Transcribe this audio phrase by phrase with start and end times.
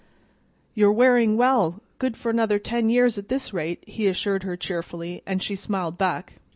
[0.73, 5.21] "You're wearing well; good for another ten years at this rate," he assured her cheerfully,
[5.27, 6.37] and she smiled back.